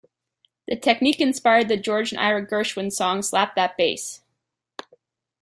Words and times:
The 0.67 0.75
technique 0.77 1.21
inspired 1.21 1.67
the 1.67 1.77
George 1.77 2.11
and 2.11 2.19
Ira 2.19 2.43
Gershwin 2.43 2.91
song 2.91 3.21
"Slap 3.21 3.53
That 3.53 3.77
Bass". 3.77 4.21